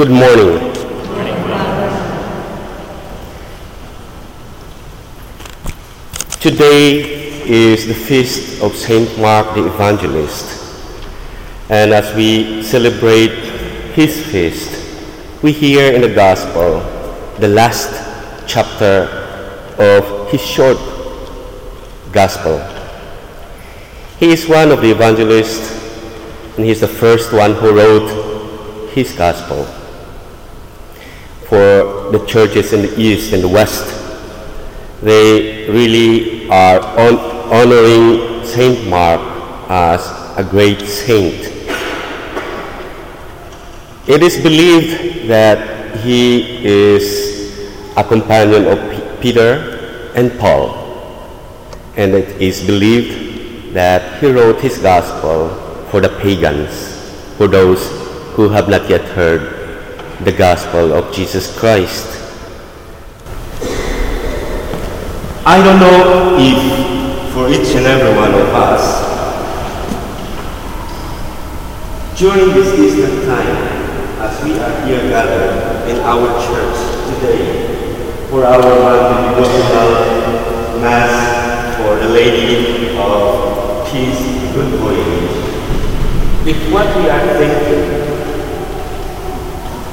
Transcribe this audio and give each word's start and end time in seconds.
Good 0.00 0.12
morning. 0.12 0.72
Today 6.40 7.02
is 7.44 7.86
the 7.86 7.92
feast 7.92 8.62
of 8.62 8.74
Saint 8.74 9.18
Mark 9.18 9.54
the 9.54 9.66
Evangelist. 9.66 10.46
And 11.68 11.92
as 11.92 12.16
we 12.16 12.62
celebrate 12.62 13.36
his 13.92 14.24
feast, 14.24 14.72
we 15.42 15.52
hear 15.52 15.92
in 15.92 16.00
the 16.00 16.14
Gospel 16.14 16.80
the 17.38 17.48
last 17.48 17.92
chapter 18.48 19.04
of 19.78 20.30
his 20.30 20.40
short 20.40 20.78
Gospel. 22.10 22.56
He 24.18 24.32
is 24.32 24.48
one 24.48 24.70
of 24.70 24.80
the 24.80 24.92
evangelists, 24.92 25.76
and 26.56 26.64
he 26.64 26.70
is 26.70 26.80
the 26.80 26.88
first 26.88 27.34
one 27.34 27.52
who 27.52 27.76
wrote 27.76 28.88
his 28.94 29.12
Gospel. 29.12 29.68
For 31.50 32.12
the 32.14 32.22
churches 32.30 32.72
in 32.72 32.82
the 32.82 32.94
East 32.94 33.32
and 33.32 33.42
the 33.42 33.48
West, 33.48 33.82
they 35.02 35.66
really 35.66 36.46
are 36.48 36.78
on- 36.78 37.18
honoring 37.50 38.46
Saint 38.46 38.86
Mark 38.86 39.18
as 39.68 40.06
a 40.36 40.44
great 40.44 40.86
saint. 40.86 41.50
It 44.06 44.22
is 44.22 44.38
believed 44.38 45.26
that 45.26 45.98
he 46.06 46.62
is 46.62 47.04
a 47.96 48.04
companion 48.04 48.70
of 48.70 48.78
P- 48.94 49.02
Peter 49.20 49.50
and 50.14 50.30
Paul, 50.38 50.70
and 51.96 52.14
it 52.14 52.30
is 52.38 52.62
believed 52.62 53.74
that 53.74 54.22
he 54.22 54.30
wrote 54.30 54.60
his 54.60 54.78
gospel 54.78 55.50
for 55.90 56.00
the 56.00 56.14
pagans, 56.22 56.70
for 57.36 57.48
those 57.48 57.82
who 58.38 58.48
have 58.50 58.68
not 58.68 58.88
yet 58.88 59.02
heard 59.18 59.59
the 60.24 60.32
gospel 60.32 60.92
of 60.92 61.14
Jesus 61.14 61.48
Christ. 61.58 62.04
I 65.46 65.56
don't 65.64 65.80
know 65.80 66.36
if 66.38 67.32
for 67.32 67.48
each 67.48 67.74
and 67.74 67.86
every 67.86 68.14
one 68.14 68.34
of 68.34 68.52
us, 68.52 69.08
during 72.18 72.52
this 72.52 72.76
distant 72.76 73.24
time, 73.24 73.56
as 74.20 74.44
we 74.44 74.58
are 74.60 74.86
here 74.86 75.08
gathered 75.08 75.88
in 75.88 75.96
our 76.00 76.28
church 76.44 76.76
today 77.16 78.28
for 78.28 78.44
our 78.44 78.60
monthly 78.60 79.40
devotional 79.40 80.82
Mass 80.82 81.76
for 81.78 81.96
the 81.96 82.12
Lady 82.12 82.94
of 82.98 83.88
Peace, 83.88 84.20
Good 84.52 84.68
Voyage, 84.80 85.32
if 86.46 86.70
what 86.70 86.94
we 86.96 87.08
are 87.08 87.26
thinking 87.38 87.99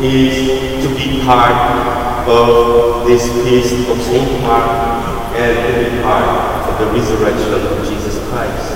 is 0.00 0.84
to 0.84 0.94
be 0.94 1.24
part 1.24 2.28
of 2.28 3.06
this 3.06 3.24
feast 3.44 3.88
of 3.88 4.00
Saint 4.02 4.42
Mark 4.42 5.34
and 5.34 5.56
to 5.56 5.90
be 5.90 6.02
part 6.02 6.68
of 6.68 6.78
the 6.78 6.86
resurrection 6.92 7.54
of 7.54 7.88
Jesus 7.88 8.18
Christ. 8.28 8.72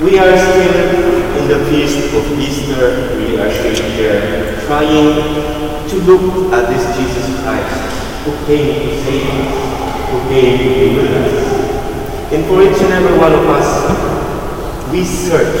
We 0.00 0.18
are 0.18 0.36
still 0.38 1.18
in 1.38 1.48
the 1.48 1.64
feast 1.70 2.14
of 2.14 2.38
Easter. 2.38 3.16
We 3.18 3.38
are 3.38 3.50
still 3.50 3.90
here 3.90 4.60
trying 4.66 5.88
to 5.88 5.96
look 6.06 6.52
at 6.52 6.68
this 6.68 6.84
Jesus 6.96 7.42
Christ 7.42 7.88
who 8.24 8.32
came 8.46 8.88
to 8.88 9.04
save 9.04 9.26
us, 9.26 10.10
who 10.10 10.18
came 10.28 10.58
to 10.58 10.68
be 10.70 10.96
with 10.96 11.10
us. 11.10 12.32
And 12.32 12.44
for 12.46 12.62
each 12.62 12.80
and 12.82 12.92
every 12.92 13.16
one 13.18 13.32
of 13.32 13.46
us, 13.48 14.92
we 14.92 15.04
search 15.04 15.56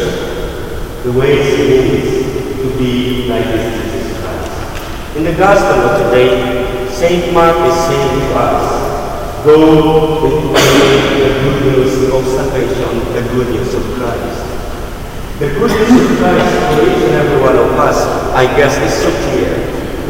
the 1.02 1.12
ways 1.12 1.58
and 1.58 1.68
means 1.68 2.28
to 2.62 2.78
be 2.78 3.26
like 3.28 3.44
this 3.44 3.92
Jesus 3.92 4.20
Christ. 4.20 5.16
In 5.16 5.24
the 5.24 5.27
Gospel 5.38 5.86
of 5.86 6.10
today, 6.10 6.90
Saint 6.90 7.32
Mark 7.32 7.54
is 7.62 7.76
saying 7.86 8.26
to 8.26 8.34
us, 8.34 9.44
Go 9.46 10.18
with 10.18 10.34
the 10.50 11.30
good 11.38 11.62
news 11.62 12.10
of 12.10 12.26
salvation, 12.26 12.98
the 13.14 13.22
good 13.30 13.46
news 13.54 13.72
of 13.72 13.84
Christ. 13.94 14.42
The 15.38 15.46
good 15.54 15.70
news 15.70 16.10
of 16.10 16.18
Christ 16.18 16.50
for 16.74 16.82
each 16.90 17.06
and 17.06 17.14
every 17.22 17.40
one 17.40 17.54
of 17.54 17.70
us, 17.78 18.02
I 18.34 18.46
guess, 18.58 18.82
is 18.82 18.90
so 18.98 19.14
clear. 19.30 19.54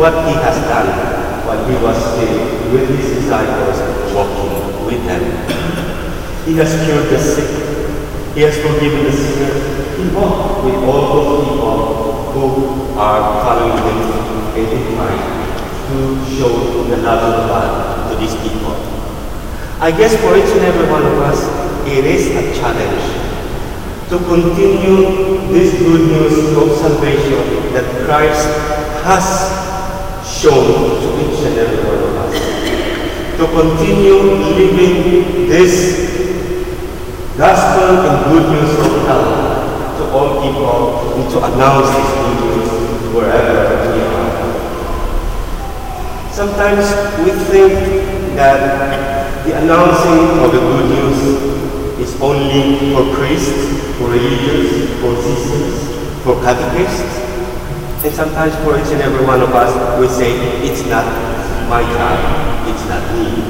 What 0.01 0.15
he 0.25 0.33
has 0.33 0.57
done 0.65 0.89
while 1.45 1.61
he 1.69 1.77
was 1.85 1.99
still 2.09 2.73
with 2.73 2.89
his 2.89 3.21
disciples, 3.21 3.77
walking 4.17 4.87
with 4.87 5.05
them. 5.05 5.29
He 6.47 6.57
has 6.57 6.73
cured 6.89 7.05
the 7.13 7.21
sick. 7.21 7.53
He 8.35 8.41
has 8.49 8.57
forgiven 8.57 9.05
the 9.05 9.13
sinner. 9.13 9.53
He 9.93 10.09
walked 10.17 10.65
with 10.65 10.77
all 10.89 11.05
those 11.13 11.45
people 11.45 12.33
who 12.33 12.99
are 12.99 13.45
following 13.45 13.77
him 13.77 14.28
in 14.67 14.97
mind 14.97 15.23
to 15.89 15.99
show 16.35 16.83
the 16.91 16.97
love 16.99 17.23
of 17.23 17.49
God 17.49 18.11
to 18.11 18.17
these 18.19 18.35
people. 18.43 18.75
I 19.81 19.91
guess 19.93 20.17
for 20.21 20.37
each 20.37 20.51
and 20.57 20.65
every 20.67 20.91
one 20.91 21.07
of 21.07 21.19
us, 21.23 21.39
it 21.87 22.05
is 22.05 22.35
a 22.35 22.43
challenge 22.59 23.29
to 24.11 24.19
continue 24.19 25.49
this 25.53 25.79
good 25.79 26.03
news 26.09 26.57
of 26.57 26.77
salvation 26.79 27.73
that 27.73 27.85
Christ 28.05 28.49
has 29.05 29.25
shown 30.27 30.99
to 31.01 31.09
each 31.23 31.41
and 31.47 31.59
every 31.59 31.85
one 31.85 32.03
of 32.03 32.15
us. 32.25 32.37
To 33.39 33.45
continue 33.47 34.19
living 34.59 35.49
this 35.49 36.09
gospel 37.39 38.03
and 38.03 38.25
good 38.33 38.51
news 38.51 38.73
of 38.81 38.93
love 39.07 39.99
to 39.99 40.05
all 40.11 40.43
people 40.43 41.15
and 41.15 41.31
to 41.31 41.39
announce 41.39 41.89
this 41.95 42.11
good 42.19 42.39
news 42.45 43.15
wherever. 43.15 43.58
Sometimes 46.39 46.87
we 47.27 47.35
think 47.51 47.75
that 48.39 49.43
the 49.45 49.59
announcing 49.59 50.39
of 50.39 50.53
the 50.55 50.61
good 50.63 50.87
news 50.87 51.19
is 51.99 52.15
only 52.23 52.95
for 52.95 53.03
priests, 53.19 53.59
for 53.99 54.07
religious, 54.07 54.87
for 55.03 55.19
sisters, 55.19 55.75
for 56.23 56.39
catechists. 56.47 57.19
And 58.07 58.15
sometimes 58.15 58.55
for 58.63 58.79
each 58.79 58.87
and 58.95 59.03
every 59.03 59.27
one 59.27 59.43
of 59.43 59.51
us, 59.51 59.75
we 59.99 60.07
say, 60.07 60.31
it's 60.63 60.87
not 60.87 61.03
my 61.67 61.83
job, 61.83 62.69
it's 62.71 62.87
not 62.87 63.03
me. 63.19 63.43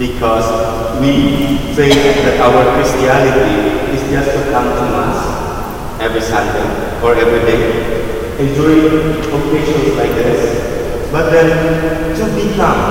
Because 0.00 0.48
we 0.96 1.74
think 1.76 1.92
that 2.24 2.40
our 2.40 2.64
Christianity 2.80 3.92
is 3.92 4.00
just 4.08 4.32
to 4.32 4.50
come 4.50 4.64
to 4.64 4.84
Mass 4.96 6.00
every 6.00 6.22
Sunday 6.22 7.04
or 7.04 7.14
every 7.16 7.44
day. 7.44 8.40
And 8.40 8.48
during 8.56 9.20
occasions 9.28 9.94
like 10.00 10.16
this, 10.16 10.79
but 11.10 11.30
then 11.30 11.50
to 12.14 12.24
become 12.38 12.82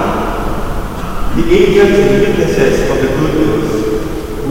the 1.36 1.44
agents 1.48 2.00
and 2.00 2.20
witnesses 2.20 2.90
of 2.92 2.98
the 3.00 3.08
good 3.16 3.34
news, 3.40 3.70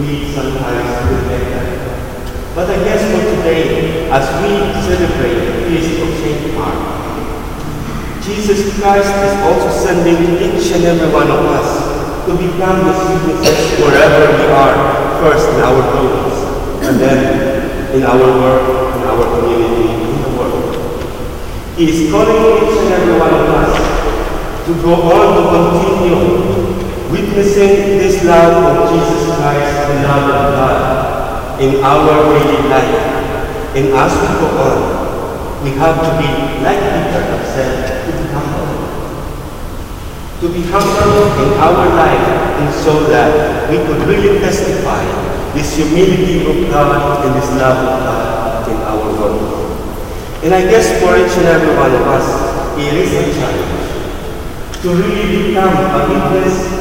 we 0.00 0.32
sometimes 0.32 0.88
forget 1.04 1.42
that. 1.52 2.54
But 2.54 2.70
I 2.70 2.76
guess 2.84 3.04
for 3.12 3.22
today, 3.36 4.08
as 4.10 4.24
we 4.40 4.72
celebrate 4.88 5.36
the 5.44 5.54
feast 5.68 6.00
of 6.00 6.08
Saint 6.16 6.54
Mark, 6.56 6.80
Jesus 8.24 8.72
Christ 8.80 9.12
is 9.12 9.34
also 9.44 9.68
sending 9.84 10.16
each 10.40 10.72
and 10.72 10.84
every 10.84 11.12
one 11.12 11.30
of 11.30 11.44
us 11.52 12.24
to 12.24 12.32
become 12.36 12.88
the 12.88 12.92
witnesses 12.92 13.80
wherever 13.80 14.32
we 14.32 14.46
are, 14.48 15.20
first 15.20 15.48
in 15.48 15.60
our 15.60 15.82
homes, 15.92 16.84
and 16.88 17.00
then 17.00 17.96
in 17.96 18.02
our 18.02 18.16
work, 18.16 18.96
in 18.96 19.02
our 19.02 19.40
community. 19.40 20.07
He 21.78 21.86
is 21.86 22.10
calling 22.10 22.34
each 22.58 22.74
and 22.74 22.90
every 22.90 23.14
one 23.20 23.30
of 23.30 23.54
us 23.54 23.70
to 24.66 24.74
go 24.82 24.98
on 24.98 25.26
to 25.38 25.42
continue 25.46 26.58
witnessing 27.06 28.02
this 28.02 28.24
love 28.24 28.66
of 28.66 28.90
Jesus 28.90 29.38
Christ, 29.38 29.86
the 29.86 30.02
love 30.02 30.26
of 30.26 30.42
God, 30.58 31.62
in 31.62 31.78
our 31.78 32.34
daily 32.34 32.66
life. 32.66 33.78
And 33.78 33.94
as 33.94 34.10
we 34.10 34.26
go 34.42 34.58
on, 34.58 35.62
we 35.62 35.70
have 35.78 36.02
to 36.02 36.10
be, 36.18 36.26
like 36.66 36.82
Peter 36.82 37.22
himself, 37.30 37.78
to 38.06 38.10
be 38.10 38.26
humble. 38.34 38.74
To 40.42 40.46
be 40.50 40.62
humble 40.74 41.30
in 41.46 41.50
our 41.62 41.86
life, 41.94 42.28
and 42.58 42.74
so 42.74 43.06
that 43.06 43.70
we 43.70 43.76
could 43.86 44.02
really 44.02 44.40
testify 44.40 45.06
this 45.54 45.76
humility 45.76 46.42
of 46.42 46.72
God 46.72 47.24
and 47.24 47.40
this 47.40 47.48
love 47.54 47.78
of 47.86 48.02
God 48.02 48.68
in 48.68 48.76
our 48.78 49.12
world. 49.14 49.57
And 50.42 50.54
I 50.54 50.62
guess 50.62 50.86
for 51.02 51.18
each 51.18 51.34
and 51.34 51.50
every 51.50 51.74
one 51.74 51.90
of 51.90 52.06
us, 52.06 52.78
it 52.78 52.94
is 52.94 53.10
a 53.10 53.26
challenge 53.34 53.78
to 54.82 54.88
really 54.94 55.50
become 55.50 55.74
a 55.74 56.06
witness 56.06 56.78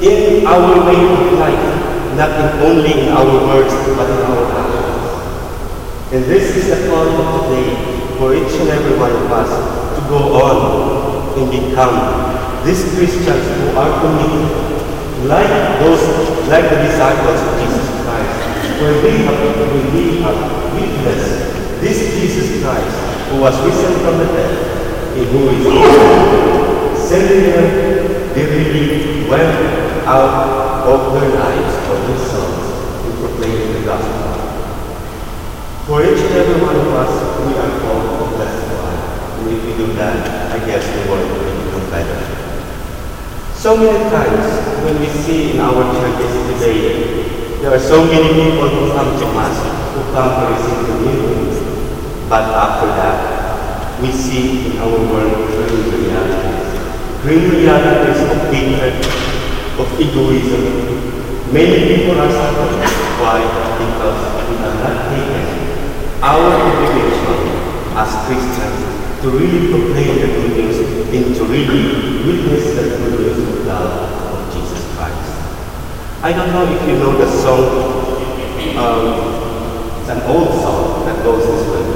in 0.00 0.46
our 0.46 0.80
way 0.88 0.96
of 0.96 1.36
life, 1.36 2.16
not 2.16 2.32
only 2.64 3.04
in 3.04 3.08
our 3.12 3.28
words, 3.52 3.74
but 3.92 4.08
in 4.08 4.20
our 4.24 4.48
actions. 4.48 4.96
And 6.16 6.24
this 6.24 6.56
is 6.56 6.72
the 6.72 6.88
call 6.88 7.04
of 7.04 7.44
today 7.44 7.68
for 8.16 8.32
each 8.32 8.56
and 8.64 8.70
every 8.70 8.96
one 8.96 9.12
of 9.12 9.30
us 9.30 9.52
to 9.52 10.08
go 10.08 10.32
on 10.40 11.36
and 11.36 11.50
become 11.52 12.64
these 12.64 12.80
Christians 12.96 13.44
who 13.60 13.76
are 13.76 13.92
committed, 14.00 15.28
like 15.28 15.52
those, 15.84 16.00
like 16.48 16.64
the 16.64 16.80
disciples 16.80 17.40
of 17.44 17.60
Jesus 17.60 17.88
Christ, 18.08 18.80
where 18.80 18.96
we 19.04 19.20
have, 19.28 19.36
when 19.36 19.84
we 19.92 20.22
have 20.24 20.72
witnessed 20.72 21.65
this 21.80 21.98
Jesus 22.18 22.62
Christ 22.62 22.96
who 23.30 23.40
was 23.40 23.54
risen 23.64 23.92
from 24.00 24.18
the 24.18 24.26
dead, 24.32 25.16
in 25.18 25.24
who 25.28 25.50
is. 25.50 25.66
Sending 27.08 27.50
them, 27.50 28.34
they 28.34 28.44
really 28.46 29.28
went 29.28 30.06
out 30.06 30.86
of 30.86 31.12
their 31.14 31.30
lives, 31.30 31.74
of 31.90 31.98
his 32.08 32.22
sons 32.30 32.66
to 33.02 33.08
proclaim 33.18 33.72
the 33.74 33.82
gospel. 33.86 34.26
For 35.86 36.02
each 36.02 36.18
and 36.18 36.34
every 36.34 36.60
one 36.62 36.76
of 36.76 36.88
us, 36.94 37.12
we 37.46 37.54
are 37.54 37.78
called 37.80 38.30
to 38.30 38.36
testify. 38.38 38.94
And 39.38 39.54
if 39.54 39.64
we 39.64 39.72
do 39.76 39.92
that, 39.94 40.50
I 40.50 40.58
guess 40.66 40.82
the 40.82 41.10
world 41.10 41.30
will 41.30 41.64
become 41.64 41.90
better. 41.90 42.20
So 43.54 43.76
many 43.76 44.10
times 44.10 44.84
when 44.84 45.00
we 45.00 45.06
see 45.06 45.52
in 45.52 45.60
our 45.60 45.82
churches 45.94 46.32
today, 46.54 47.58
there 47.60 47.74
are 47.74 47.80
so 47.80 48.04
many 48.04 48.28
people 48.34 48.68
who 48.68 48.92
come 48.92 49.18
to 49.18 49.26
Mass, 49.34 49.58
who 49.94 50.02
come 50.12 50.30
to 50.38 50.44
receive 50.54 50.86
communion. 50.86 51.55
But 52.28 52.42
after 52.42 52.90
that, 52.98 54.02
we 54.02 54.10
see 54.10 54.66
in 54.66 54.78
our 54.78 54.98
world 54.98 55.46
grim 55.46 55.78
realities. 55.94 56.66
Grim 57.22 57.50
realities 57.54 58.18
of 58.18 58.50
hatred, 58.50 58.98
of 59.78 59.86
egoism. 59.94 61.54
Many 61.54 61.78
people 61.86 62.18
are 62.18 62.30
suffering. 62.30 62.82
Why? 63.22 63.46
Because 63.78 64.20
we 64.50 64.56
are 64.58 64.74
not 64.74 64.96
taken 65.14 65.46
our 66.18 66.50
obligation 66.50 67.46
as 67.94 68.10
Christians 68.26 69.22
to 69.22 69.30
really 69.30 69.70
proclaim 69.70 70.18
the 70.18 70.26
good 70.26 70.50
news 70.58 70.78
and 71.14 71.34
to 71.36 71.44
really 71.44 72.26
witness 72.26 72.74
the 72.74 72.90
good 72.90 73.20
news 73.20 73.38
of 73.38 73.66
love 73.66 73.92
of 74.34 74.52
Jesus 74.52 74.82
Christ. 74.96 75.30
I 76.22 76.32
don't 76.32 76.50
know 76.50 76.66
if 76.74 76.88
you 76.88 76.98
know 76.98 77.16
the 77.16 77.30
song, 77.30 77.70
um, 78.76 80.00
it's 80.00 80.10
an 80.10 80.22
old 80.28 80.60
song 80.60 81.06
that 81.06 81.22
goes 81.22 81.46
this 81.46 81.70
way. 81.70 81.95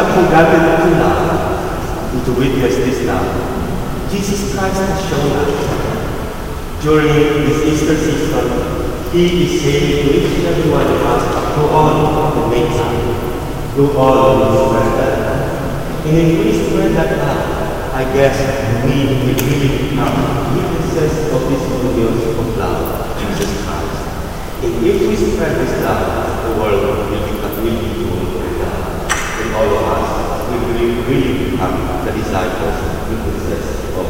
have 0.00 0.16
forgotten 0.16 0.64
to 0.80 0.96
love 0.96 2.14
and 2.14 2.24
to 2.24 2.32
witness 2.32 2.76
this 2.76 3.04
love. 3.04 3.28
Jesus 4.10 4.56
Christ 4.56 4.80
has 4.80 4.96
shown 5.12 5.28
us 5.36 6.80
during 6.80 7.44
this 7.44 7.60
Easter 7.68 7.96
season, 8.00 9.12
He 9.12 9.44
is 9.44 9.60
saying 9.60 10.00
to 10.00 10.16
each 10.16 10.40
and 10.40 10.46
every 10.48 10.72
one 10.72 10.88
of 10.88 11.04
us, 11.04 11.22
go 11.54 11.68
on 11.76 12.32
and 12.32 12.48
make 12.48 12.68
time. 12.72 13.76
Go 13.76 13.92
on 14.00 14.40
and 14.40 14.56
spread 14.56 14.88
that 14.96 15.12
love. 15.20 16.06
And 16.08 16.16
if 16.16 16.44
we 16.44 16.52
spread 16.64 16.96
that 16.96 17.18
love, 17.20 17.92
I 17.92 18.04
guess 18.16 18.40
we 18.88 19.04
will 19.04 19.36
really 19.36 19.68
become 19.84 20.16
witnesses 20.56 21.28
of 21.28 21.40
this 21.52 21.60
news 21.92 22.24
of 22.40 22.56
love, 22.56 23.20
Jesus 23.20 23.52
Christ. 23.68 24.64
And 24.64 24.86
if 24.86 25.00
we 25.04 25.14
spread 25.16 25.60
this 25.60 25.84
love, 25.84 26.48
the 26.48 26.60
world 26.62 26.80
will 26.88 27.10
become 27.12 27.64
really 27.64 28.09
become 31.60 32.04
the 32.06 32.12
disciples, 32.12 32.80
the 33.10 33.16
princess 33.22 33.84
of 33.94 34.09